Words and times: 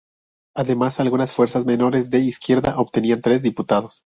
Además 0.55 0.99
algunas 0.99 1.31
fuerzas 1.31 1.63
menores 1.67 2.09
de 2.09 2.17
izquierda 2.17 2.79
obtenían 2.79 3.21
tres 3.21 3.43
diputados. 3.43 4.03